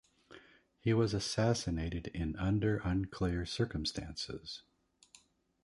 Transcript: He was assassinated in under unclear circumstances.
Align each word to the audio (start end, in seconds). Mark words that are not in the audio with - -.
He 0.79 0.95
was 0.95 1.13
assassinated 1.13 2.07
in 2.07 2.35
under 2.37 2.77
unclear 2.77 3.45
circumstances. 3.45 4.63